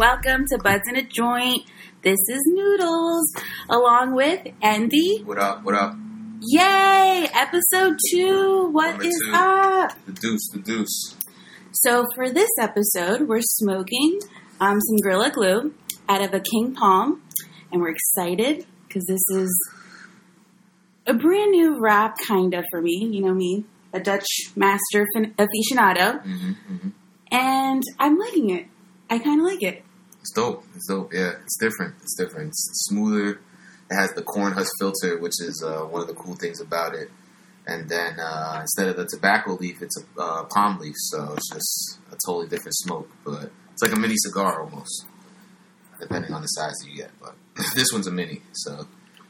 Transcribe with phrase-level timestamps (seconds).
[0.00, 1.60] welcome to Buds in a Joint.
[2.00, 3.34] This is Noodles,
[3.68, 5.22] along with Andy.
[5.26, 5.62] What up?
[5.62, 5.94] What up?
[6.40, 7.28] Yay!
[7.34, 8.70] Episode two.
[8.72, 9.32] What Number is two.
[9.34, 9.92] up?
[10.06, 11.16] The deuce, the deuce.
[11.72, 14.20] So for this episode, we're smoking
[14.58, 15.74] um, some Gorilla Glue
[16.08, 17.20] out of a King Palm,
[17.70, 19.70] and we're excited because this is
[21.06, 23.06] a brand new wrap, kind of for me.
[23.12, 24.26] You know me, a Dutch
[24.56, 26.88] master fin- aficionado, hmm hmm
[27.30, 28.66] and I'm liking it.
[29.10, 29.84] I kind of like it.
[30.20, 30.64] It's dope.
[30.74, 31.12] It's dope.
[31.12, 31.94] Yeah, it's different.
[32.02, 32.48] It's different.
[32.48, 33.40] It's smoother.
[33.90, 36.94] It has the corn husk filter, which is uh, one of the cool things about
[36.94, 37.10] it.
[37.66, 41.50] And then uh, instead of the tobacco leaf, it's a uh, palm leaf, so it's
[41.52, 43.08] just a totally different smoke.
[43.24, 45.06] But it's like a mini cigar almost,
[46.00, 47.10] depending on the size that you get.
[47.20, 47.34] But
[47.74, 48.86] this one's a mini, so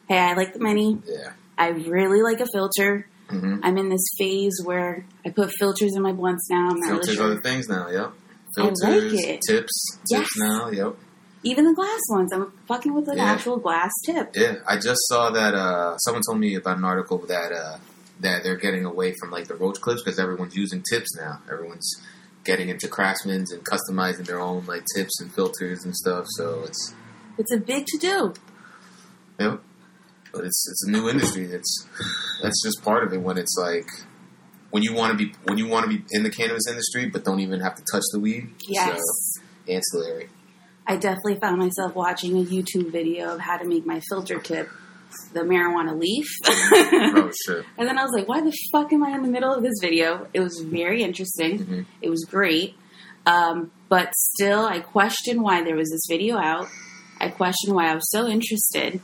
[0.09, 0.99] Hey, I like the mini.
[1.07, 1.33] yeah.
[1.59, 3.07] I really like a filter.
[3.29, 6.69] hmm I'm in this phase where I put filters in my blunts now.
[6.71, 7.33] I'm not Filters really sure.
[7.33, 7.89] other things now.
[7.89, 8.13] Yep.
[8.59, 9.41] I like Filters, it.
[9.49, 10.21] tips, Yes.
[10.21, 10.71] tips now.
[10.71, 10.97] Yep.
[11.43, 12.33] Even the glass ones.
[12.33, 13.25] I'm fucking with an Yeah.
[13.33, 14.31] actual glass tip.
[14.35, 15.55] Yeah, I just saw that.
[15.55, 17.79] Uh, someone told me about an article that uh,
[18.21, 21.41] that they're getting away from like the roach clips because everyone's using tips now.
[21.51, 21.91] Everyone's
[22.45, 26.27] getting into craftsman's and customizing their own like tips and filters and stuff.
[26.37, 26.95] So it's
[27.39, 28.35] It's a big to do.
[29.39, 29.61] yep,
[30.33, 31.45] but it's it's a new industry.
[31.47, 31.87] It's
[32.43, 33.23] that's just part of it.
[33.23, 33.89] When it's like
[34.71, 37.25] when you want to be when you want to be in the cannabis industry, but
[37.25, 38.49] don't even have to touch the weed.
[38.67, 38.99] Yes.
[38.99, 40.29] So ancillary.
[40.87, 44.69] I definitely found myself watching a YouTube video of how to make my filter tip
[45.33, 46.27] the marijuana leaf.
[46.47, 47.65] Oh shit.
[47.79, 49.75] and then I was like, why the fuck am I in the middle of this
[49.81, 50.29] video?
[50.33, 51.59] It was very interesting.
[51.59, 51.87] Mhm.
[52.01, 52.75] It was great.
[53.27, 56.69] Um, but still, I question why there was this video out.
[57.21, 59.01] I question why I was so interested.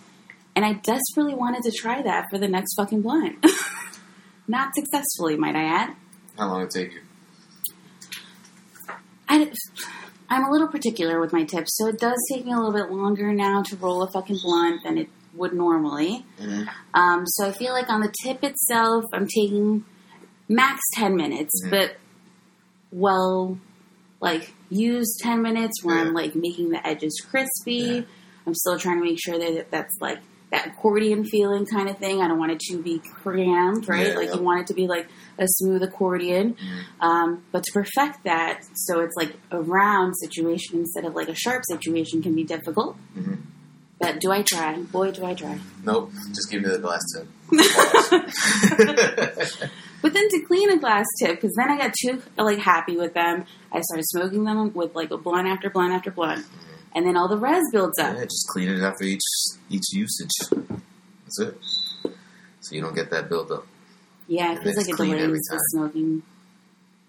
[0.54, 3.44] And I desperately wanted to try that for the next fucking blunt.
[4.48, 5.96] Not successfully, might I add.
[6.38, 7.00] How long it take you?
[9.28, 9.50] I,
[10.28, 12.90] I'm a little particular with my tips, so it does take me a little bit
[12.90, 16.24] longer now to roll a fucking blunt than it would normally.
[16.38, 16.68] Mhm.
[16.94, 19.84] Um, so I feel like on the tip itself, I'm taking
[20.48, 21.70] max 10 minutes, Mhm.
[21.70, 21.96] but
[22.92, 23.58] well,
[24.20, 27.72] like use 10 minutes where I'm like making the edges crispy.
[27.74, 28.00] Yeah.
[28.46, 30.20] I'm still trying to make sure that that's like
[30.50, 32.22] that accordion feeling kind of thing.
[32.22, 34.08] I don't want it to be crammed, right?
[34.08, 34.34] Yeah, like yeah.
[34.36, 35.08] you want it to be like
[35.38, 36.54] a smooth accordion.
[36.54, 37.04] Mhm.
[37.04, 41.34] Um, but to perfect that, so it's like a round situation instead of like a
[41.34, 42.96] sharp situation can be difficult.
[43.18, 43.38] Mhm.
[43.98, 44.76] But do I try?
[44.76, 45.58] Boy, do I try.
[45.84, 46.12] Nope.
[46.28, 47.26] Just give me the glass tip.
[50.02, 53.14] But then to clean a glass tip, because then I got too like happy with
[53.14, 56.44] them, I started smoking them with like a blunt after blunt after blunt,
[56.96, 58.16] and then all the res builds up.
[58.16, 59.22] Yeah, just clean it after each
[59.70, 60.30] each usage.
[60.50, 61.56] That's it.
[62.60, 63.64] So you don't get that buildup.
[64.26, 66.22] Yeah, it feels like it clean delays the smoking.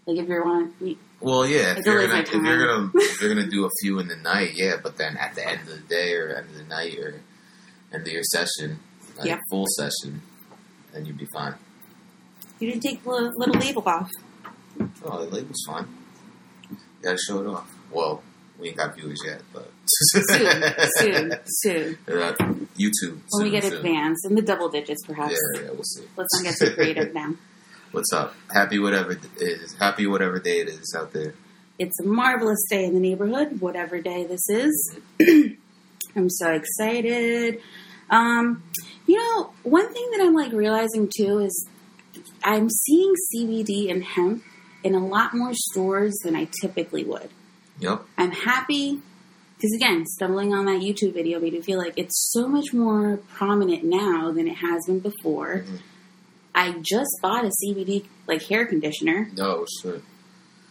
[0.05, 0.73] Like if you're want,
[1.19, 4.07] Well, yeah, if you're gonna if you're gonna if you're gonna do a few in
[4.07, 6.63] the night, yeah, but then at the end of the day or end of the
[6.63, 7.21] night or
[7.93, 8.79] end of your session,
[9.17, 9.39] like Yep.
[9.49, 10.21] full session,
[10.93, 11.55] then you'd be fine.
[12.59, 14.09] you didn't take the little, little label off.
[15.03, 15.87] Oh, the label's fine.
[16.69, 17.73] You gotta show it off.
[17.91, 18.21] Well,
[18.59, 20.63] we ain't got viewers yet, but Soon,
[20.97, 21.97] soon, soon.
[22.07, 22.33] Uh,
[22.77, 23.19] YouTube.
[23.31, 23.73] When we get soon.
[23.73, 25.35] advanced in the double digits, perhaps.
[25.53, 26.03] Yeah, yeah, we'll see.
[26.15, 27.33] Let's not get too creative now.
[27.91, 28.35] What's up?
[28.53, 29.73] Happy whatever it is.
[29.79, 31.33] Happy whatever day it is out there.
[31.79, 34.97] It's a marvelous day in the neighborhood, whatever day this is.
[36.15, 37.61] I'm so excited.
[38.09, 38.63] Um,
[39.05, 41.67] you know, one thing that I'm like realizing too is
[42.43, 44.43] I'm seeing CBD and hemp
[44.83, 47.29] in a lot more stores than I typically would.
[47.79, 48.03] Yep.
[48.17, 49.01] I'm happy
[49.57, 53.17] because again, stumbling on that YouTube video made me feel like it's so much more
[53.33, 55.63] prominent now than it has been before.
[55.67, 55.79] Mhm.
[56.53, 59.29] I just bought a CBD like hair conditioner.
[59.35, 60.01] No, sure.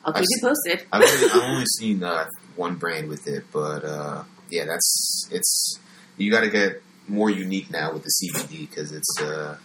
[0.04, 0.86] I'll keep you posted.
[0.92, 5.78] I've only, I've only seen uh, one brand with it, but uh, yeah, that's it's.
[6.16, 9.58] You got to get more unique now with the CBD because it's uh,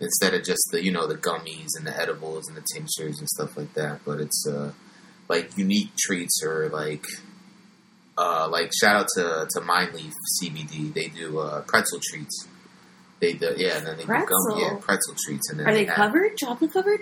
[0.00, 3.28] instead of just the you know the gummies and the edibles and the tinctures and
[3.28, 4.72] stuff like that, but it's uh,
[5.28, 7.04] like unique treats or like.
[8.18, 10.12] Uh, like shout out to to Mind Leaf
[10.42, 10.90] CBD.
[10.94, 12.48] They do uh, pretzel treats.
[13.20, 14.28] They do yeah, and then they do Pretzel?
[14.48, 15.50] gum, yeah pretzel treats.
[15.50, 16.34] And then Are they have- covered?
[16.38, 17.00] Chocolate covered?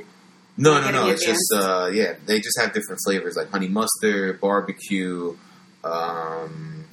[0.57, 1.09] no, no, no.
[1.11, 2.15] It's just uh, yeah.
[2.27, 5.37] They just have different flavors like honey mustard, barbecue,
[5.85, 6.85] um,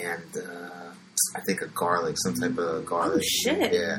[0.00, 0.92] and uh,
[1.36, 3.18] I think a garlic, some type of garlic.
[3.18, 3.74] Oh, shit.
[3.74, 3.98] Yeah,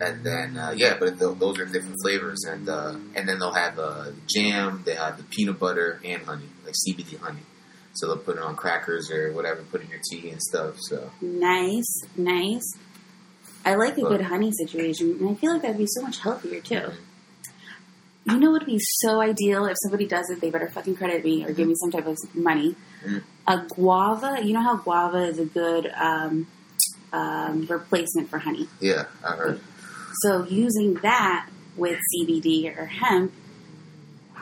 [0.00, 3.78] and then uh, yeah, but those are different flavors, and uh, and then they'll have
[3.78, 4.82] uh, jam.
[4.84, 7.40] They have the peanut butter and honey, like CBD honey.
[7.94, 10.76] So they'll put it on crackers or whatever, put in your tea and stuff.
[10.78, 12.78] So Nice, nice.
[13.64, 16.18] I like a But- good honey situation, and I feel like that'd be so much
[16.20, 16.92] healthier too.
[18.24, 20.40] You know what would be so ideal if somebody does it?
[20.42, 22.76] They better fucking credit me or give me some type of money.
[23.02, 23.22] Mm.
[23.46, 24.44] A guava.
[24.44, 26.46] You know how guava is a good um,
[27.12, 28.68] um, replacement for honey.
[28.80, 29.60] Yeah, I heard.
[30.22, 33.32] So using that with CBD or hemp,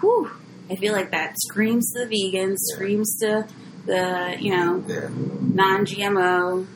[0.00, 0.30] whew,
[0.70, 3.46] I feel like that screams to the vegans, screams to
[3.84, 6.66] the you know Yeah, non-GMO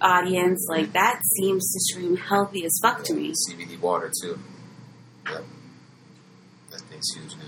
[0.00, 0.66] audience.
[0.68, 3.32] Like that seems to scream healthy as fuck to me.
[3.48, 4.38] CBD water too.
[5.30, 5.44] Yep,
[6.70, 7.44] that thing's huge now.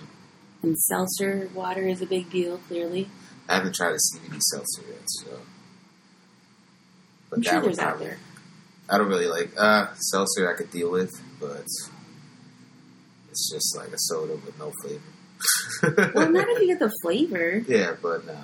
[0.63, 2.59] And seltzer water is a big deal.
[2.69, 3.09] Clearly,
[3.49, 5.39] I haven't tried a CBD seltzer yet, so.
[7.31, 8.19] But I'm sure would there's out probably- there.
[8.91, 10.51] I don't really like uh seltzer.
[10.53, 11.65] I could deal with, but
[13.31, 16.13] it's just like a soda with no flavor.
[16.15, 17.63] Well, not if you get the flavor.
[17.69, 18.39] yeah, but no.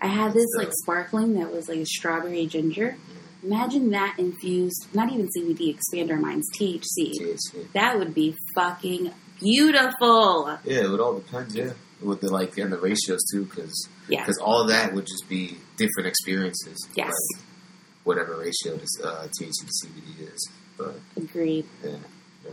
[0.00, 2.96] I had this like sparkling that was like a strawberry ginger.
[3.42, 7.12] Imagine that infused, not even CBD, expand our minds, THC.
[7.20, 7.70] THC.
[7.74, 10.58] That would be fucking beautiful.
[10.64, 11.52] Yeah, it would all depend.
[11.52, 14.26] Yeah, with the like and the ratios too, because Yeah.
[14.42, 16.86] all that would just be different experiences.
[16.96, 17.12] Yes.
[17.36, 17.44] Like
[18.04, 21.66] whatever ratio this uh, THC to CBD is, but Agreed.
[21.82, 21.96] yeah.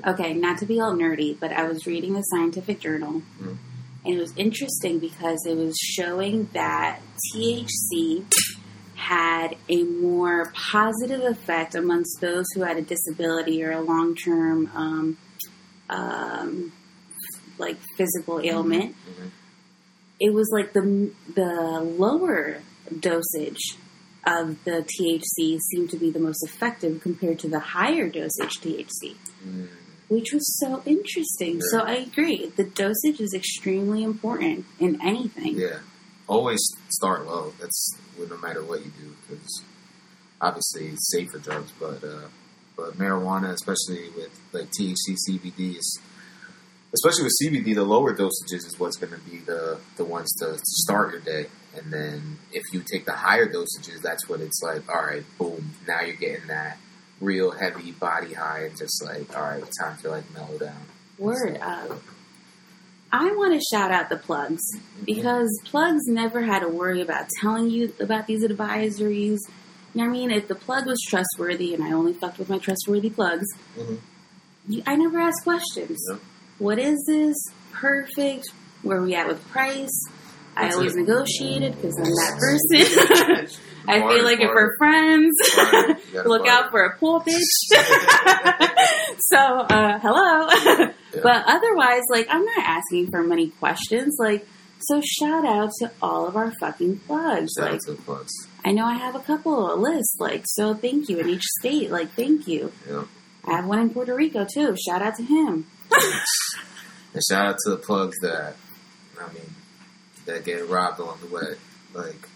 [0.07, 3.57] Okay, not to be all nerdy, but I was reading a scientific journal, Mhm.
[4.05, 7.01] and it was interesting because it was showing that
[7.35, 8.25] THC
[8.95, 14.69] had a more positive effect amongst those who had a disability or a long term,
[14.75, 15.17] um,
[15.89, 16.71] um,
[17.57, 18.95] like physical ailment.
[18.95, 19.31] Mhm.
[20.19, 22.61] It was like the the lower
[22.99, 23.75] dosage
[24.25, 29.15] of the THC seemed to be the most effective compared to the higher dosage THC
[29.47, 29.67] Mm,
[30.07, 31.55] which was so interesting.
[31.55, 31.61] Yeah.
[31.71, 32.51] So I agree.
[32.55, 35.55] The dosage is extremely important in anything.
[35.57, 35.79] yeah,
[36.27, 36.59] always
[36.89, 37.53] start low.
[37.59, 39.63] That's no matter what you do, because
[40.39, 42.27] obviously it's safer drugs, but uh,
[42.77, 45.99] but marijuana, especially with like THC, CBD, is
[46.93, 50.51] especially with CBD, the lower dosages is what's going to be the the ones to,
[50.53, 51.47] to start your day.
[51.75, 55.71] And then if you take the higher dosages, that's when it's like, all right, boom,
[55.87, 56.77] now you're getting that
[57.21, 60.81] real heavy body high, and just like, all right, time to like mellow down.
[61.17, 62.01] Word up.
[63.13, 64.61] I want to shout out the plugs
[65.05, 69.39] because plugs never had to worry about telling you about these advisories.
[69.93, 70.31] You know what I mean?
[70.31, 73.47] If the plug was trustworthy, and I only fucked with my trustworthy plugs,
[73.77, 73.97] Mhm.
[74.69, 75.99] you, I never asked questions.
[76.09, 76.19] Yep.
[76.59, 77.35] What is this?
[77.73, 78.45] Perfect.
[78.81, 79.91] Where we at with price?
[80.61, 83.57] I always negotiated because I'm that person.
[83.87, 85.35] I feel like if we're friends.
[86.25, 87.71] Look out for a pool bitch.
[89.19, 90.47] so, uh, hello.
[91.13, 91.21] Yeah.
[91.23, 94.17] But otherwise, like, I'm not asking for many questions.
[94.19, 94.47] Like,
[94.79, 97.53] so shout out to all of our fucking plugs.
[97.57, 98.31] Shout Like, plugs.
[98.63, 100.19] I know I have a couple, a list.
[100.19, 101.91] Like, so thank you in each state.
[101.91, 102.71] Like, thank you.
[102.87, 103.05] Yeah.
[103.45, 104.75] I have one in Puerto Rico too.
[104.77, 105.65] Shout out to him.
[107.13, 108.55] And shout out to the plugs that,
[109.19, 109.55] I mean,
[110.25, 111.55] that get robbed along the way.
[111.93, 112.27] Like,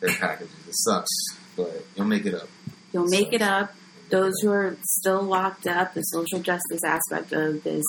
[0.00, 0.52] their packages.
[0.66, 1.10] It sucks,
[1.56, 2.48] but you'll make it up.
[2.92, 3.74] You'll make it up.
[4.10, 7.84] Those who are still locked up, the social justice aspect of this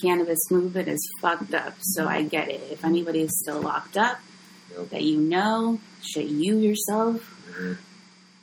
[0.00, 1.74] cannabis movement is fucked up.
[1.80, 2.60] So I get it.
[2.70, 4.20] If anybody is still locked up,
[4.76, 4.90] Yep.
[4.90, 7.78] that you know, shit, you yourself, Mhm.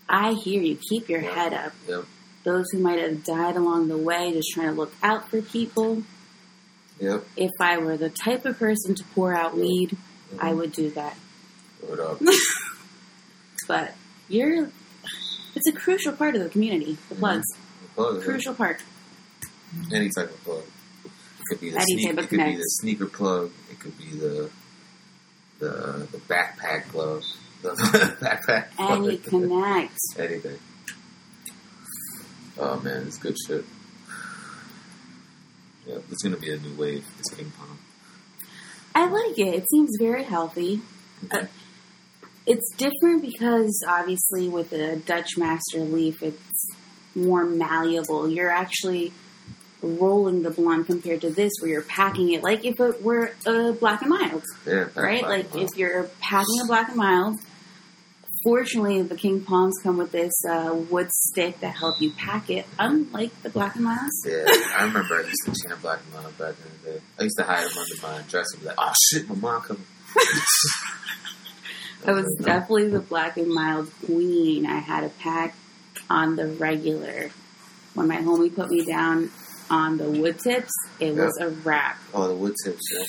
[0.10, 0.78] I hear you.
[0.90, 1.34] Keep your Yeah.
[1.34, 1.74] head up.
[1.88, 2.06] Yep.
[2.44, 6.04] Those who might have died along the way, just trying to look out for people.
[7.00, 7.26] Yep.
[7.36, 9.98] If I were the type of person to pour out weed,
[10.40, 11.16] I would do that.
[11.82, 12.22] What up?
[13.68, 13.94] But
[14.28, 14.70] you're,
[15.56, 16.98] it's a crucial part of the community.
[17.10, 17.20] The Mhm.
[17.20, 17.48] plugs,
[17.96, 18.24] Plug, yeah.
[18.24, 18.82] crucial part.
[19.94, 20.64] Any type of plug.
[21.06, 21.12] It
[21.48, 23.52] could be the Any sneak, type of it could be the sneaker plug.
[23.72, 24.50] It could be the
[25.60, 27.24] the the backpack plug.
[27.62, 27.70] The
[28.20, 29.06] backpack plug.
[29.06, 29.94] Any connect.
[30.18, 30.60] Anything.
[32.58, 33.64] Oh man, it's good shit.
[35.86, 37.06] Yeah, it's gonna be a new wave.
[37.18, 37.78] This King Palm.
[38.94, 39.56] I like it.
[39.56, 40.82] It seems very healthy.
[41.32, 41.46] Uh,
[42.46, 46.68] it's different because obviously with a Dutch Master Leaf, it's
[47.16, 48.28] more malleable.
[48.28, 49.14] You're actually
[49.82, 53.74] rolling the blunt compared to this, where you're packing it like if it were a
[53.74, 55.24] black and mild, Yeah, right?
[55.24, 57.40] Like if you're packing a black and mild.
[58.44, 62.66] Fortunately, the King Palms come with this uh, wood stick that help you pack it,
[62.80, 64.26] unlike the black and milds.
[64.26, 67.02] Yeah, I remember I used to chant Black and Mild back in the day.
[67.20, 69.62] I used to hide them under my dresser and be like, oh shit, my mom
[69.62, 69.84] coming.
[72.06, 74.66] I was definitely the black and mild queen.
[74.66, 75.56] I had a pack
[76.10, 77.30] on the regular.
[77.94, 79.30] When my homie put me down
[79.70, 82.00] on the wood tips, it was a wrap.
[82.12, 83.06] Oh, the wood tips, yeah.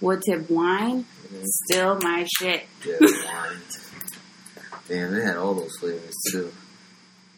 [0.00, 1.44] Wood tip wine, Mhm.
[1.44, 2.66] still my shit.
[2.86, 3.60] Yeah, wine.
[4.90, 6.52] Damn, they had all those flavors too.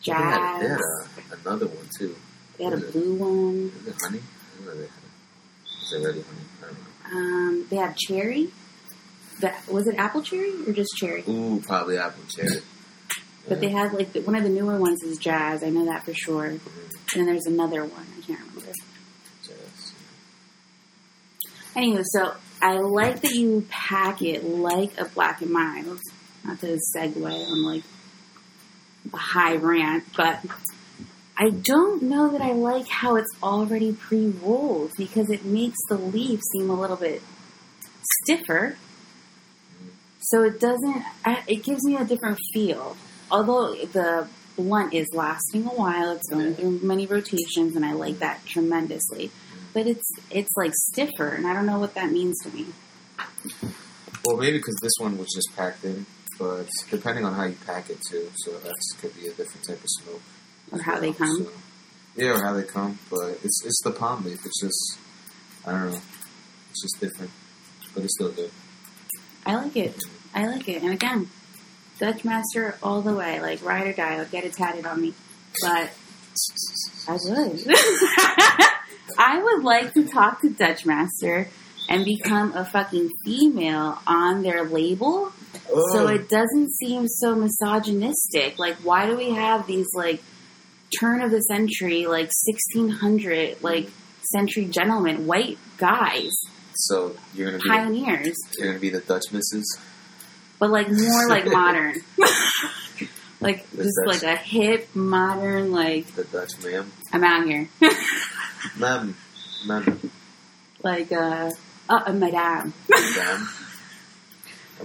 [0.07, 0.81] They had, they Jazz.
[0.81, 2.17] had a, another one too.
[2.59, 3.73] They had a blue one.
[3.81, 4.21] Is it honey?
[4.21, 6.47] I don't know, they had Is it ready honey?
[6.63, 7.19] I don't know.
[7.19, 8.49] Um, they have cherry.
[9.41, 11.23] The, was it apple cherry or just cherry?
[11.29, 12.63] Ooh, probably apple cherry.
[13.49, 15.63] But they have like one of the newer ones is jazz.
[15.63, 16.45] I know that for sure.
[16.47, 17.15] And Mhm.
[17.15, 18.07] then there's another one.
[18.17, 18.61] I can't remember.
[19.43, 19.93] Just-
[21.75, 26.01] Anyway, so I like that you pack it like a Black and Mild.
[26.45, 27.83] Not to segue on like
[29.13, 30.41] a high rant, but
[31.37, 36.41] I don't know that I like how it's already pre-rolled because it makes the leaf
[36.53, 37.23] seem a little bit
[38.23, 38.77] stiffer.
[40.21, 41.03] So it doesn't,
[41.47, 42.97] it gives me a different feel.
[43.31, 48.19] Although the blunt is lasting a while, it's going through many rotations, and I like
[48.19, 49.31] that tremendously.
[49.73, 52.67] But it's it's like stiffer, and I don't know what that means to me.
[54.25, 56.05] Well, maybe because this one was just packed in,
[56.43, 59.79] but depending on how you pack it too, so that could be a different type
[59.79, 60.23] of smoke.
[60.73, 61.37] Or how they come.
[61.37, 61.51] So,
[62.17, 64.45] yeah, or how they come, but it's it's the palm leaf.
[64.45, 64.99] It's just
[65.65, 66.01] I don't know,
[66.71, 67.31] it's just different,
[67.95, 68.51] but it's still good.
[69.47, 69.97] I like it.
[70.35, 70.83] I like it.
[70.83, 71.31] And again,
[72.01, 74.17] Dutch Master all the way, like ride or die.
[74.17, 75.15] I'll get it tatted on me,
[75.61, 75.91] but
[77.07, 77.67] I would.
[79.19, 81.49] I would like to talk to Dutch Master
[81.89, 85.33] and become a fucking female on their label
[85.93, 88.59] so it doesn't seem so misogynistic.
[88.59, 90.23] Like, why do we have these like
[91.01, 93.89] turn of the century, like sixteen hundred, like
[94.33, 96.31] century gentlemen, white guys,
[96.75, 99.79] so you're gonna be pioneers, you're gonna be the Dutch misses.
[100.59, 101.95] but like more like modern,
[103.41, 105.73] like The just Dutch- like a hip modern.
[105.73, 107.69] Like The Dutch ma'am, I'm out here,
[108.79, 109.17] ma'am,
[109.67, 110.11] ma'am,
[110.83, 111.51] like uh,
[111.89, 113.62] uh, a madame, madam, a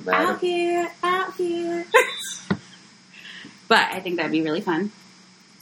[0.08, 1.86] out here, out here.
[3.68, 4.92] but I think that'd be really fun.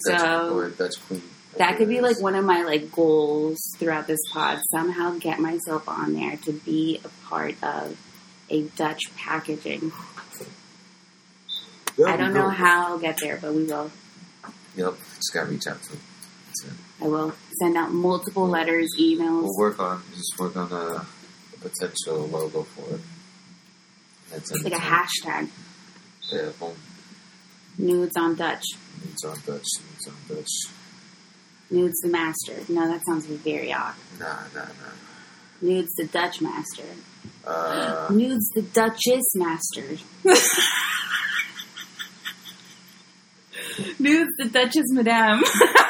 [0.08, 1.22] Dutch, So- Dutch queen.
[1.58, 4.60] That could be like one of my like goals throughout this pod.
[4.72, 7.98] Somehow get myself on there to be a part of
[8.50, 9.94] a Dutch packaging.
[12.06, 13.90] I don't know how I'll get there, but we will.
[14.76, 16.02] Yep, just gotta reach out to them.
[17.02, 19.44] I will send out multiple letters, emails.
[19.44, 21.08] We'll work on just work on a, a
[21.62, 23.02] potential logo for it.
[24.32, 25.50] That's like a hashtag.
[26.32, 26.52] Yeah.
[27.78, 28.64] Nudes on Dutch.
[29.04, 29.68] Nudes on Dutch.
[29.96, 30.50] It's on Dutch.
[31.70, 32.54] Nudes the master.
[32.70, 33.96] No, that sounds very odd.
[34.20, 34.92] Nah, nah, nah.
[35.62, 36.84] Nudes the Dutch master.
[37.46, 39.98] Uh, Nudes the Duchess master.
[44.00, 45.44] Nudes the Duchess madame.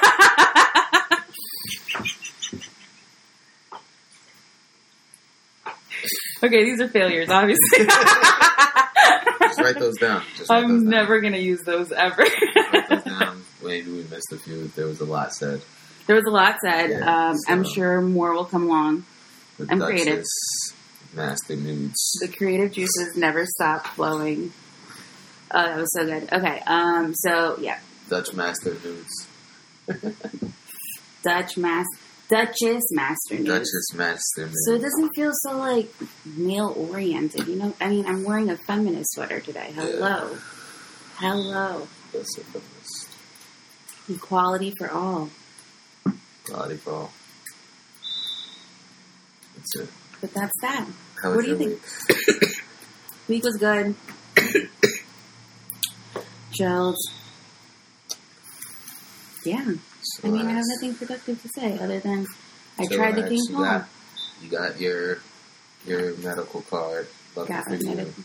[6.46, 7.86] okay, these are failures, obviously.
[9.42, 10.24] just write those down.
[10.38, 10.90] Just write I'm down.
[10.90, 12.24] never gonna use those ever.
[12.72, 13.44] Write those down.
[13.64, 14.68] Maybe we missed a few.
[14.70, 15.62] There was a lot said.
[16.08, 16.92] there was a lot said.
[16.92, 19.06] Yeah, um, I'm sure more will come along.
[19.58, 20.24] The I'm creative.
[21.14, 22.18] Master nudes.
[22.20, 24.52] The creative juices never stop flowing.
[25.52, 26.32] Oh, that was so good.
[26.32, 29.28] Okay, um, so yeah, Dutch Master nudes.
[31.24, 31.86] Dutch mas
[32.28, 33.38] Duchess master.
[33.38, 34.50] Duchess Master.
[34.66, 35.92] So it doesn't feel so like
[36.26, 37.74] male oriented, you know.
[37.80, 39.72] I mean, I'm wearing a feminist sweater today.
[39.76, 40.36] Hello,
[41.18, 43.10] hello, That's a feminist.
[44.10, 45.30] equality for all.
[46.48, 47.12] Equality for all.
[49.56, 49.90] That's it.
[50.22, 50.88] But that's that.
[51.22, 51.82] How What was do you think?
[52.10, 52.62] week?
[53.28, 53.96] Week was good.
[56.54, 56.96] Chilled.
[59.44, 59.74] Yeah.
[60.24, 62.26] I mean, I have nothing productive to say other than
[62.80, 63.64] I So tried to came you home.
[63.64, 63.88] Got,
[64.42, 65.18] you got your
[65.86, 67.08] your medical card.
[67.36, 67.86] Got for my you.
[67.96, 68.24] medical-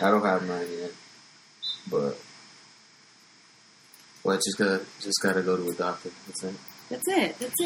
[0.00, 0.92] I don't have mine yet,
[1.90, 2.18] but
[4.24, 6.10] well, I just gotta just gotta go to a doctor.
[6.26, 6.54] That's it.
[6.88, 7.36] That's it.
[7.38, 7.60] That's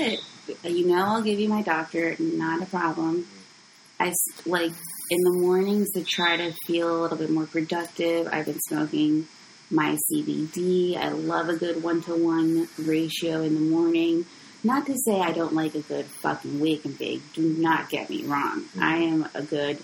[0.64, 0.70] it.
[0.70, 2.16] You know, I'll give you my doctor.
[2.18, 3.22] Not a problem.
[3.22, 4.02] Mm-hmm.
[4.02, 4.12] I
[4.44, 4.72] like
[5.10, 8.28] in the mornings to try to feel a little bit more productive.
[8.30, 9.28] I've been smoking
[9.70, 10.96] my CBD.
[10.96, 14.26] I love a good one to one ratio in the morning.
[14.64, 17.22] Not to say I don't like a good fucking wake and bake.
[17.34, 18.64] Do not get me wrong.
[18.80, 19.78] I am a good.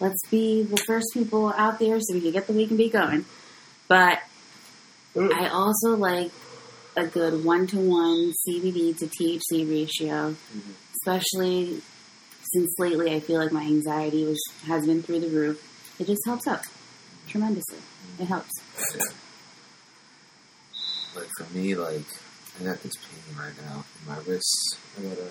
[0.00, 2.92] Let's be the first people out there so we can get the wake and bake
[2.92, 3.24] going.
[3.88, 4.18] But
[5.16, 6.30] I also like
[6.96, 10.74] a good one to one CBD to THC ratio, Mhm.
[10.96, 11.80] especially
[12.52, 15.62] since lately I feel like my anxiety was has been through the roof.
[15.98, 16.60] It just helps out
[17.28, 17.78] tremendously.
[18.18, 18.50] It helps.
[18.94, 19.00] Yeah.
[21.16, 22.04] Like for me, like
[22.60, 24.76] I got this pain right now in my wrist.
[24.98, 25.28] I gotta.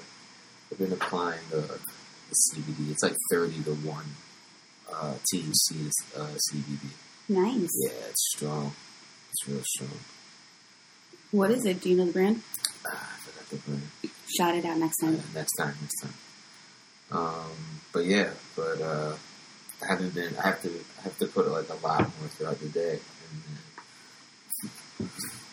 [0.72, 2.92] I've been applying the, the CBD.
[2.92, 4.06] It's like thirty to one
[4.92, 6.89] uh, THC to uh, CBD.
[7.30, 7.72] Nice.
[7.84, 8.74] Yeah, it's strong.
[9.32, 10.00] It's real strong.
[11.32, 11.82] What is it?
[11.82, 12.42] Do you know the brand?
[12.86, 13.82] Ah, I forgot the brand.
[14.38, 15.24] Shout it out next Uh, time.
[15.34, 16.13] next time, next time.
[17.12, 17.51] Um,
[17.94, 19.16] but yeah, but uh,
[19.84, 20.36] I haven't been.
[20.38, 20.70] I have to.
[21.00, 23.00] I have to put like a lot more throughout the day.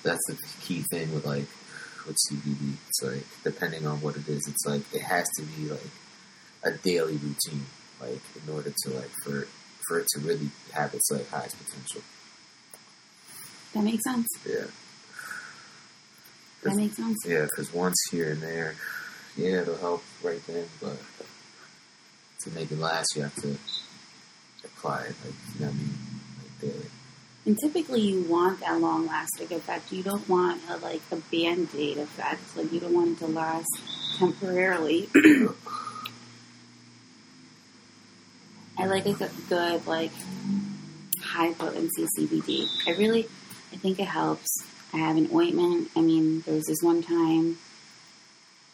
[0.03, 1.47] That's the key thing with like
[2.07, 2.75] with CBD.
[2.89, 5.81] It's like depending on what it is, it's like it has to be like
[6.63, 7.67] a daily routine,
[8.01, 9.47] like in order to like for
[9.87, 12.03] for it to really have its like highest potential.
[13.75, 14.29] That makes sense.
[14.49, 14.67] Yeah.
[16.63, 17.19] That makes sense.
[17.27, 18.77] Yeah, because once here and there,
[19.37, 20.97] yeah, it'll help right then, but
[22.41, 23.59] to make it last, you have to
[24.65, 25.99] apply it, like, you know what I mean?
[26.39, 26.91] Like daily.
[27.47, 29.93] And typically, you want that long lasting effect.
[29.93, 32.57] You don't want a, like a band aid effect.
[32.57, 33.69] Like you don't want it to last
[34.19, 35.09] temporarily.
[38.79, 40.11] I like a good, good like
[41.21, 42.67] high potency CBD.
[42.87, 43.29] I really,
[43.73, 44.65] I think it helps.
[44.93, 45.91] I have an ointment.
[45.97, 47.59] I mean, there was this one time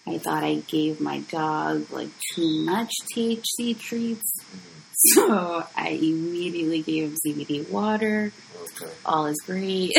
[0.06, 5.24] I thought I gave my dog like too much THC treats, mm-hmm.
[5.28, 8.32] so I immediately gave him CBD water.
[8.60, 8.92] Okay.
[9.04, 9.92] All is great.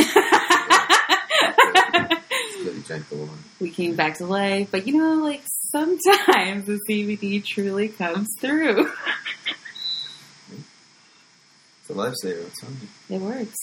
[2.59, 3.39] Really drank the one.
[3.59, 5.41] we came back to life, but you know, like
[5.71, 8.91] sometimes the CBD truly comes through.
[10.51, 13.15] It's a lifesaver, I'm telling you.
[13.15, 13.57] It works.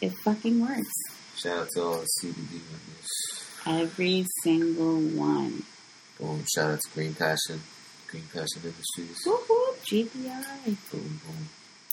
[0.00, 0.92] It fucking works.
[1.36, 3.08] Shout out to all the CBD members.
[3.66, 5.64] Every single one.
[6.20, 6.44] Boom.
[6.54, 7.60] Shout out to Green Passion,
[8.06, 9.20] Green Passion Industries.
[9.26, 10.76] Whoop whoop, GPI.
[10.92, 11.48] Boom, boom.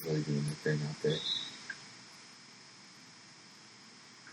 [0.06, 1.18] Really doing their thing out there.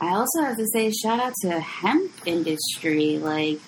[0.00, 3.18] I also have to say, shout out to hemp industry.
[3.18, 3.60] Like,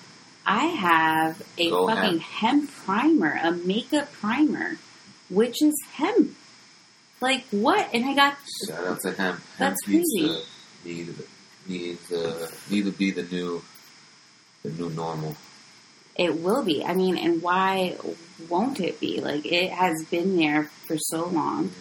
[0.45, 4.77] I have a Go fucking hemp primer, a makeup primer,
[5.29, 6.35] which is hemp.
[7.19, 7.89] Like what?
[7.93, 9.41] And I got Shout out to hemp.
[9.59, 10.43] That's hemp needs crazy.
[10.83, 11.15] to, need,
[11.67, 13.61] need, uh, need to be the new,
[14.63, 15.35] the new normal.
[16.15, 16.83] it will be.
[16.83, 17.97] I mean, and why
[18.49, 19.21] won't it be?
[19.21, 21.71] Like it has been there for so long.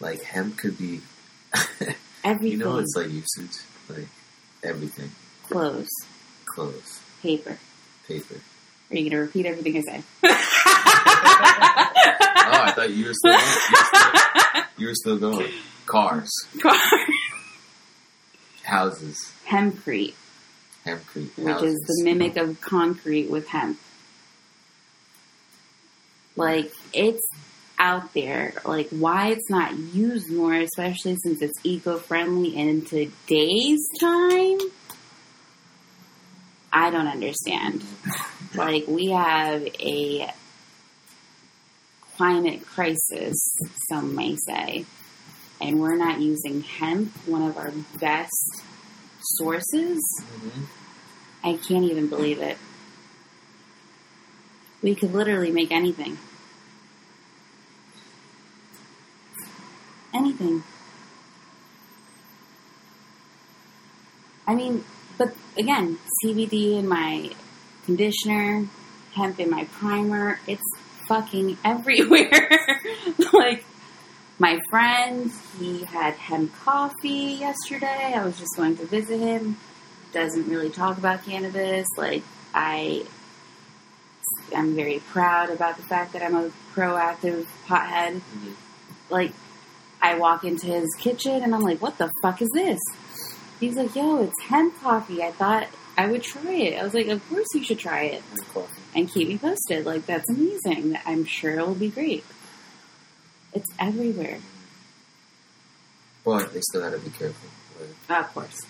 [0.00, 1.02] Like hemp could be,
[2.24, 3.56] Everything, you know, it's like usage,
[3.88, 4.06] like
[4.62, 5.10] everything,
[5.48, 5.88] clothes,
[6.44, 7.56] clothes, paper.
[8.06, 8.34] paper.
[8.90, 10.02] Are you gonna repeat everything I say?
[12.52, 14.64] Oh, I thought you were still, going.
[14.76, 15.52] you were still going.
[15.86, 16.28] Cars,
[18.64, 20.14] houses, Hempcrete,
[20.84, 21.74] hempcrete, which houses.
[21.74, 23.78] is the mimic of concrete with hemp.
[26.36, 27.22] Like it's
[27.80, 28.52] out there.
[28.64, 34.58] Like why it's not used more, especially since it's eco-friendly in today's time.
[36.72, 37.82] I don't understand.
[38.54, 40.30] Like we have a
[42.16, 43.56] climate crisis,
[43.88, 44.84] some may say,
[45.60, 48.62] and we're not using hemp, one of our best
[49.20, 50.00] sources.
[50.20, 50.66] Mhm.
[51.42, 52.58] I can't even believe it.
[54.82, 56.18] We could literally make anything.
[60.20, 60.62] Anything.
[64.46, 64.84] I mean,
[65.16, 67.30] but again, CBD in my
[67.86, 68.66] conditioner,
[69.14, 70.62] hemp in my primer, it's
[71.08, 72.50] fucking everywhere.
[73.32, 73.64] like,
[74.38, 78.12] my friend, he had hemp coffee yesterday.
[78.14, 79.56] I was just going to visit him.
[80.12, 81.86] Doesn't really talk about cannabis.
[81.96, 83.06] Like, I
[84.54, 88.20] I'm very proud about the fact that I'm a proactive pothead.
[88.20, 88.54] Mhm.
[89.08, 89.32] Like,
[90.02, 92.78] I walk into his kitchen and I'm like, what the fuck is this?
[93.58, 95.22] He's like, yo, it's hemp coffee.
[95.22, 95.66] I thought
[95.98, 96.78] I would try it.
[96.80, 98.22] I was like, of course you should try it.
[98.32, 98.80] And coffee.
[98.94, 99.84] And keep me posted.
[99.84, 100.96] Like, that's amazing.
[101.04, 102.24] I'm sure it will be great.
[103.52, 104.38] It's everywhere.
[106.24, 107.50] But they still gotta be careful.
[108.08, 108.60] Like, Of course.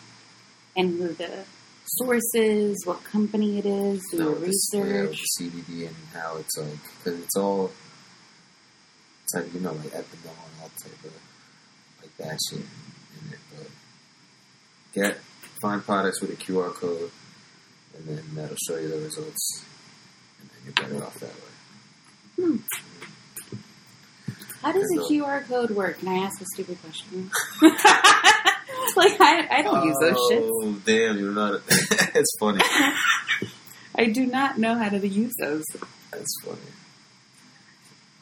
[0.76, 1.44] And who the
[1.86, 4.40] sources, what company it is, do No, your with
[4.72, 5.20] the- yeah, with research.
[5.38, 7.70] the CBD and how it's like, because it's all,
[9.52, 11.12] you know, like ethanol and all type of,
[12.00, 13.38] like that shit in it.
[13.56, 13.66] But
[14.92, 15.18] get,
[15.60, 17.10] find products with a QR code,
[17.96, 19.64] and then that'll show you the results,
[20.40, 22.46] and then you're better off that way.
[22.46, 22.56] Hmm.
[24.62, 26.00] How does a QR code work?
[26.00, 27.30] Can I ask a stupid question?
[28.96, 30.48] like, I, I don't use those oh, shits.
[30.52, 32.62] Oh, damn, you're not, it's funny.
[33.94, 35.64] I do not know how to use those.
[36.10, 36.58] That's funny.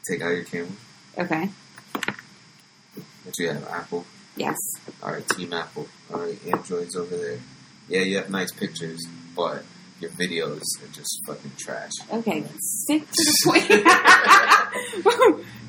[0.08, 0.68] Take out your camera.
[1.16, 1.48] Okay.
[3.24, 4.04] What you have, Apple?
[4.36, 4.56] Yes.
[5.02, 5.88] All right, Team Apple.
[6.12, 7.38] All right, Androids over there.
[7.88, 9.00] Yeah, you have nice pictures,
[9.34, 9.64] but
[10.00, 11.90] your videos are just fucking trash.
[12.12, 12.44] Okay.
[12.60, 13.68] Stick to the point.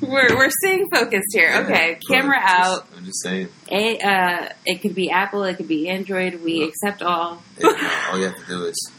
[0.10, 1.52] we're we're staying focused here.
[1.64, 1.98] Okay.
[2.08, 2.60] Camera ahead.
[2.60, 2.86] out.
[2.86, 3.48] Just- I'm just saying.
[3.70, 5.42] A, uh, it could be Apple.
[5.44, 6.42] It could be Android.
[6.42, 6.66] We Yeah.
[6.66, 7.42] accept all.
[7.58, 7.64] it-
[8.12, 8.92] all you have to do is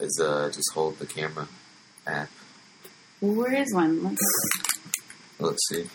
[0.00, 1.46] is uh, just hold the camera
[2.06, 2.28] app.
[3.20, 4.02] Well, where is one?
[4.02, 4.18] Let's,
[5.46, 5.88] Let's see.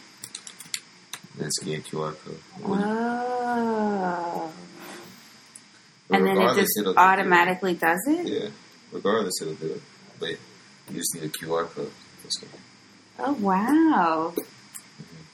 [1.47, 2.39] Scan QR code.
[2.65, 4.51] oh.
[6.11, 8.27] And then it just it'll do automatically does it.
[8.27, 8.49] Yeah.
[8.91, 9.81] Regardless, it'll do it.
[10.19, 11.91] But you just need a QR code.
[13.19, 14.33] Oh, wow.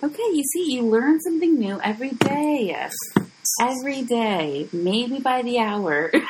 [0.03, 2.75] Okay, you see, you learn something new every day.
[3.61, 4.67] Every day.
[4.71, 6.11] Maybe by the hour.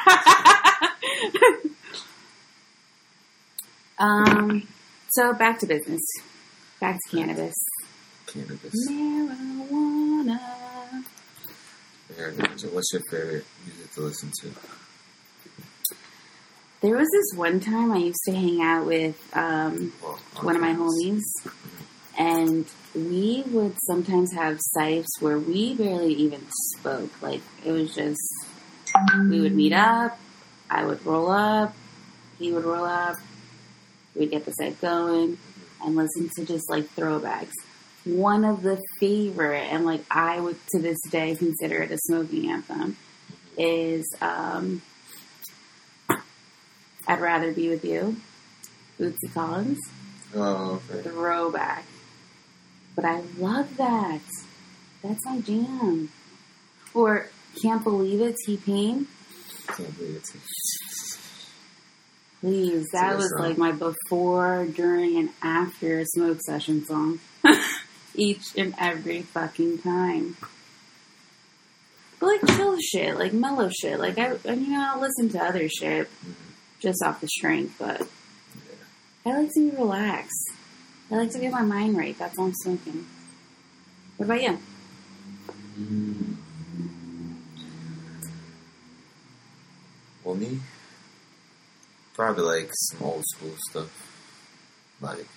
[3.97, 4.67] um,
[5.09, 6.01] so back to business.
[6.79, 7.55] Back to cannabis.
[8.27, 8.73] Cannabis.
[8.89, 10.39] Marijuana.
[12.57, 14.51] So what's your favorite music to listen to?
[16.81, 20.61] There was this one time I used to hang out with um, Well, one of
[20.61, 21.23] my homies,
[22.17, 26.45] and we would sometimes have sites where we barely even
[26.77, 27.21] spoke.
[27.21, 28.21] Like it was just
[29.29, 30.17] we would meet up,
[30.69, 31.75] I would roll up,
[32.37, 33.17] he would roll up,
[34.15, 35.37] we'd get the site going,
[35.83, 37.51] and listen to just like throwbacks.
[38.05, 42.51] One of the favorite, and like I would to this day consider it a smoking
[42.51, 42.97] anthem,
[43.57, 44.81] is um,
[47.07, 48.15] "I'd Rather Be with You,"
[48.99, 49.79] Bootsy Collins
[50.35, 51.01] Oh, okay.
[51.09, 51.85] throwback.
[52.95, 54.21] But I love that.
[55.01, 56.09] That's my jam.
[56.93, 57.27] Or
[57.61, 59.07] Can't Believe It, T Pain.
[59.67, 60.29] Can't believe it.
[62.41, 67.19] Please, that was like my before, during, and after smoke session song.
[68.15, 70.37] Each and every fucking time.
[72.19, 73.99] But like chill shit, like mellow shit.
[73.99, 76.09] Like I, and, you know, I'll listen to other shit
[76.79, 78.07] just off the strength, but
[79.25, 80.51] I like to be relaxed.
[81.11, 82.17] I like to get my mind right.
[82.17, 83.05] That's all I'm smoking.
[84.17, 84.59] What about you?
[85.79, 86.35] Mm.
[90.23, 90.59] Well, me,
[92.15, 93.91] probably like some old school stuff,
[94.99, 95.27] like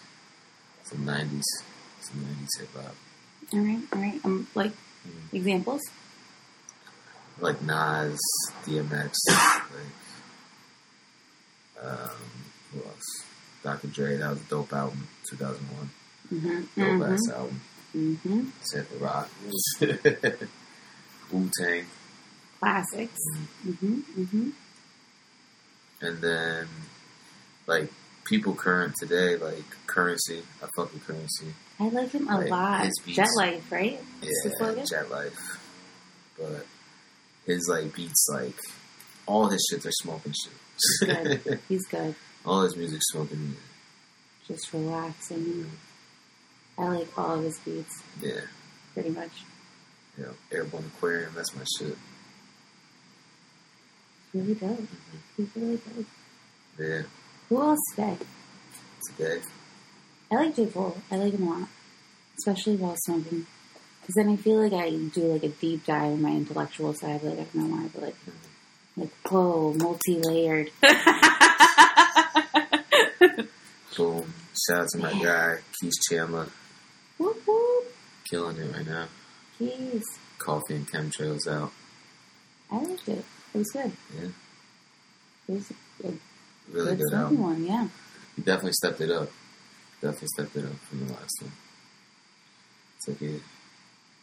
[0.85, 1.43] some '90s,
[2.11, 2.95] some '90s hip hop,
[3.53, 4.21] All right, all right.
[4.25, 4.73] Um, like
[5.07, 5.33] Mm.
[5.33, 5.83] examples.
[7.41, 8.19] like Nas,
[8.67, 9.95] DMX, like
[11.83, 12.11] um,
[12.73, 13.25] who else?
[13.63, 13.87] Dr.
[13.89, 14.17] Dre.
[14.17, 15.91] That was a dope album, 2001.
[16.33, 16.49] Mm-hmm.
[16.59, 17.13] Dope Mm-hmm.
[17.15, 17.61] ass album.
[17.97, 18.49] mm-hmm.
[18.61, 19.31] Except for rock.
[21.33, 21.87] Wu Tang.
[22.59, 23.21] Classics.
[23.67, 24.01] Mm-hmm.
[24.21, 24.49] Mm-hmm.
[26.01, 26.69] And then,
[27.67, 27.93] like,
[28.25, 30.41] people current today, like, Curren$y.
[30.63, 31.49] I fuck with Curren$y.
[31.81, 32.91] I like him a Like, lot.
[33.07, 34.01] Jet Life, right?
[34.23, 34.85] Yeah?
[34.85, 35.61] Jet Life.
[36.39, 36.67] But
[37.47, 38.55] his, like, beats, like,
[39.27, 41.43] all his shits are smoking shit.
[41.45, 41.61] Good.
[41.69, 42.15] He's good.
[42.45, 43.63] all his music smoking music.
[44.47, 45.71] Just relaxing.
[46.79, 48.41] I like all of his beats, Yeah.
[48.95, 49.31] pretty much.
[50.17, 51.97] Know, Airborne Aquarium, that's my shit.
[54.33, 54.71] He's really dope.
[54.79, 55.17] Mm-hmm.
[55.37, 56.07] He's really dope.
[56.79, 57.03] Yeah.
[57.49, 58.17] Who else today?
[59.17, 59.41] Today.
[60.31, 60.73] I like.
[60.75, 60.97] Cole.
[61.11, 61.69] I like him a lot,
[62.39, 63.47] especially while smoking.
[64.01, 67.23] Because then I feel like I do like a deep dive in my intellectual side.
[67.23, 68.17] Like I don't know why, but like,
[68.97, 70.71] like whoa, multi-layered.
[73.97, 74.33] Boom.
[74.67, 76.47] Shout out to my guy, Keith Chandler,
[77.19, 77.85] whoop whoop.
[78.31, 79.07] killing it right now.
[79.61, 80.03] Jeez,
[80.39, 81.73] Coffee and chemtrails out.
[82.71, 83.25] I liked it.
[83.55, 83.93] It was good.
[84.17, 84.29] Yeah.
[85.49, 86.13] It was a
[86.71, 87.43] Really good good album.
[87.43, 87.65] one.
[87.67, 87.89] Yeah.
[88.37, 89.31] He definitely stepped it up.
[90.01, 91.53] Definitely stepped it up from the last one.
[92.97, 93.43] It's like it.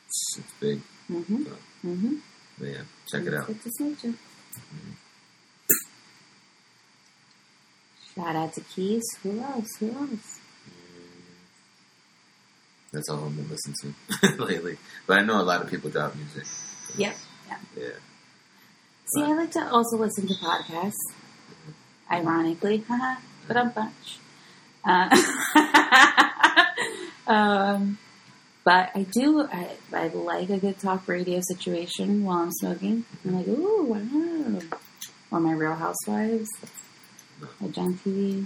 [0.08, 0.82] It's, it's big.
[1.12, 1.44] Mm-hmm.
[1.86, 2.16] Mm-hmm.
[2.60, 3.48] But yeah, check it out.
[3.48, 4.16] Good to smoke you.
[8.16, 9.04] Shout out to Keys.
[9.24, 9.76] Who else?
[9.80, 10.40] Who else?
[12.94, 14.78] That's all I've been listening to lately.
[15.06, 16.46] But I know a lot of people drop music.
[16.98, 17.16] Yep.
[17.48, 17.58] Yeah.
[17.76, 17.90] Yeah.
[19.14, 20.94] See, I like to also listen to podcasts.
[22.10, 24.20] Ironically, haha, but I'm bunch.
[24.86, 25.10] Uh,
[27.28, 27.98] um,
[28.64, 29.48] but I do.
[29.52, 33.06] I, I like a good talk radio situation while I'm smoking.
[33.24, 34.62] I'm like, ooh, wow.
[35.32, 36.50] Or my Real Housewives,
[37.62, 38.46] or John TV.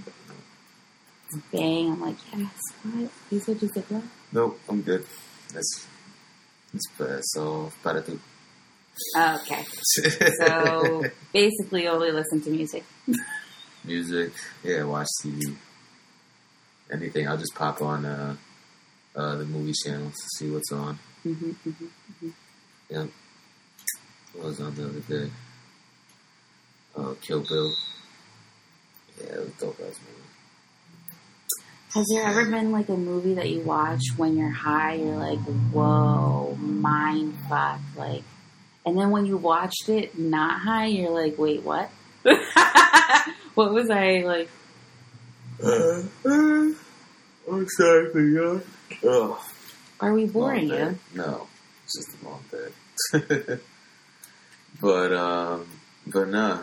[1.52, 1.92] Bang!
[1.92, 2.50] I'm like, yes.
[2.82, 3.10] What?
[3.30, 4.02] These are just like what?
[4.32, 5.06] Nope, I'm good.
[5.52, 5.86] That's
[6.72, 8.18] that's uh, so para tu.
[9.16, 9.64] Oh, okay.
[10.38, 12.84] So basically, only listen to music.
[13.84, 15.54] music, yeah, watch TV,
[16.92, 17.28] anything.
[17.28, 18.36] I'll just pop on uh,
[19.16, 20.98] uh, the movie channels to see what's on.
[21.22, 22.28] hmm hmm
[22.88, 23.06] Yeah,
[24.34, 25.30] what was on the other day?
[26.96, 27.72] Uh, Kill Bill.
[29.20, 30.30] Yeah, it was dope ass movie.
[31.94, 35.40] Has there ever been like a movie that you watch when you're high, you're like,
[35.72, 38.22] whoa, mind fuck, like,
[38.86, 41.90] and then when you watched it not high, you're like, wait, what?
[43.54, 44.48] what was I like?
[45.62, 46.72] Uh, uh,
[47.50, 48.58] i'm exactly, yeah.
[49.08, 49.38] Ugh.
[50.00, 50.84] Are we boring Long you?
[50.86, 50.96] day.
[51.14, 51.46] No,
[51.84, 53.58] it's just a long day.
[54.80, 55.66] but um,
[56.06, 56.62] but no.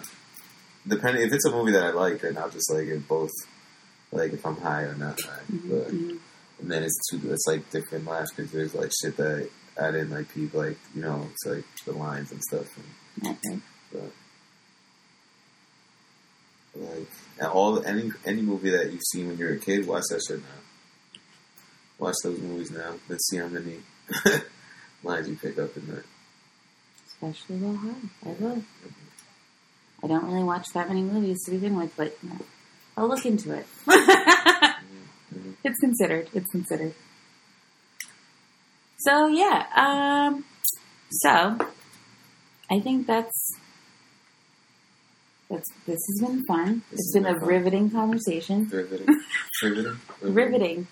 [0.87, 3.31] Depending if it's a movie that I like, then I'll just like it both.
[4.11, 6.17] Like if I'm high or not high, but Mhm.
[6.59, 7.19] and then it's two.
[7.31, 10.33] It's like different laughs because there's like shit that I didn't like.
[10.33, 12.67] People like you know, it's like the lines and stuff.
[13.21, 13.59] And, Okay.
[13.91, 14.11] but
[16.75, 20.21] like and all any any movie that you've seen when you're a kid, watch that
[20.27, 21.21] shit now.
[21.99, 22.93] Watch those movies now.
[23.09, 23.79] Let's see how many
[25.03, 26.03] lines you pick up in that.
[27.07, 27.95] Especially while high.
[28.25, 28.63] I will.
[30.03, 32.15] I don't really watch that many movies to begin with, but
[32.95, 33.65] I'll look into it.
[33.87, 34.73] Mhm.
[35.63, 36.29] it's considered.
[36.33, 36.93] It's considered.
[38.99, 39.65] So yeah.
[39.75, 40.45] Um.
[41.09, 41.57] So
[42.69, 43.55] I think that's
[45.49, 46.83] that's this has been fun.
[46.91, 47.49] This it's been been a fun.
[47.49, 48.69] riveting conversation.
[48.69, 49.07] Riveting.
[49.63, 49.97] Riveting.
[50.21, 50.87] Riveting.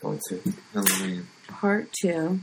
[0.00, 0.42] Part two.
[0.72, 1.26] Halloween.
[1.48, 2.40] Part two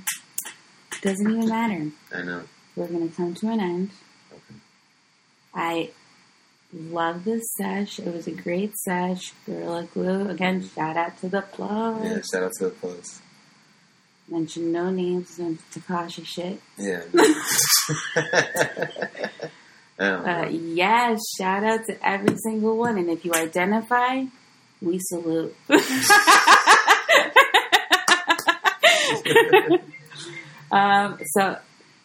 [1.02, 1.92] doesn't even matter.
[2.14, 2.44] I know.
[2.76, 3.92] We're gonna come to an end.
[4.32, 4.60] Okay.
[5.54, 5.90] I
[6.74, 8.00] love this sesh.
[8.00, 9.34] It was a great sesh.
[9.46, 10.30] Gorilla Glue.
[10.30, 10.76] Again, mm-hmm.
[10.76, 12.04] shout out to the plug.
[12.04, 12.22] Yeah.
[12.22, 13.22] Shout out to the plugs.
[14.28, 16.60] Mention no names, no Tekashi shit.
[16.78, 17.04] Yeah.
[19.98, 22.98] I Uh, yes, shout out to every single one.
[22.98, 24.26] And if you identify,
[24.82, 25.56] we salute.
[30.72, 31.58] um, so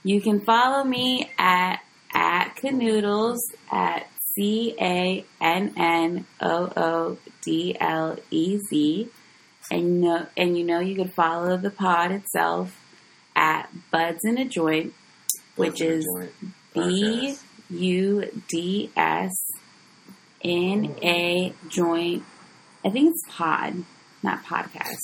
[0.04, 1.80] you can follow me at
[2.14, 3.38] at Cannoodlez
[3.70, 9.08] at C A N N O O D L E Z,
[9.70, 12.76] and you know and you know you can follow the pod itself
[13.34, 14.94] at Buds in a Joint,
[15.56, 16.06] which Buds is
[16.74, 17.36] B.
[17.70, 19.32] U D S
[20.40, 22.22] in a joint.
[22.84, 23.84] I think it's pod,
[24.22, 24.96] not podcast.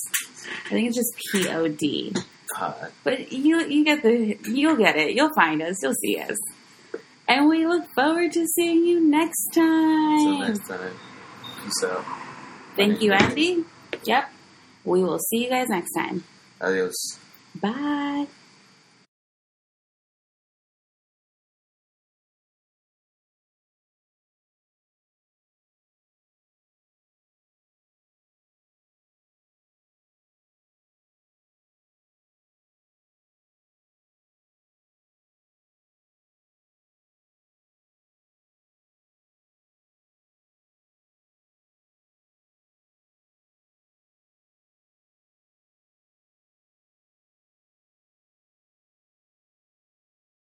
[0.65, 2.13] I think it's just P O D.
[2.55, 2.91] Pod.
[3.03, 5.15] But you you get the you'll get it.
[5.15, 5.75] You'll find us.
[5.81, 6.37] You'll see us.
[7.27, 10.17] And we look forward to seeing you next time.
[10.17, 10.93] Until next time.
[11.63, 12.05] Peace out.
[12.75, 13.65] Thank you, Andy.
[14.05, 14.31] Yep.
[14.85, 16.23] We will see you guys next time.
[16.61, 17.19] Adios.
[17.59, 18.27] Bye.